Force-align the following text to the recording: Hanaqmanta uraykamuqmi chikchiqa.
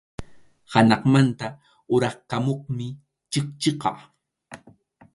Hanaqmanta 0.71 1.47
uraykamuqmi 1.93 2.87
chikchiqa. 3.31 3.91